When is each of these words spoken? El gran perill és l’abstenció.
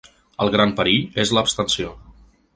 El 0.45 0.49
gran 0.55 0.73
perill 0.79 1.21
és 1.25 1.35
l’abstenció. 1.39 1.95